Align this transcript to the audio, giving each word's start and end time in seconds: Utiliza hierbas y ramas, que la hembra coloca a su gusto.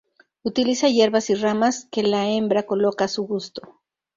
Utiliza 0.41 0.87
hierbas 0.89 1.29
y 1.29 1.35
ramas, 1.35 1.87
que 1.91 2.01
la 2.01 2.27
hembra 2.27 2.63
coloca 2.65 3.05
a 3.05 3.07
su 3.07 3.21
gusto. 3.27 3.83